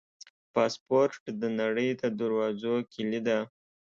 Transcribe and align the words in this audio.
پاسپورټ 0.53 1.23
د 1.41 1.43
نړۍ 1.59 1.89
د 2.01 2.01
دروازو 2.19 2.73
کلي 2.93 3.19
ده. 3.27 3.39